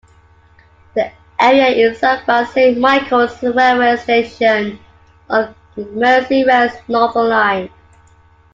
[0.95, 4.79] The area is served by Saint Michaels railway station
[5.29, 7.69] on Merseyrail's Northern Line.